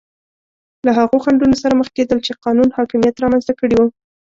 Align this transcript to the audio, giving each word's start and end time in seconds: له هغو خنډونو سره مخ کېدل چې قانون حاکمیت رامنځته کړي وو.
له 0.85 0.91
هغو 0.99 1.17
خنډونو 1.23 1.55
سره 1.63 1.73
مخ 1.79 1.87
کېدل 1.97 2.19
چې 2.25 2.39
قانون 2.45 2.69
حاکمیت 2.77 3.15
رامنځته 3.23 3.53
کړي 3.59 3.75
وو. 3.77 3.87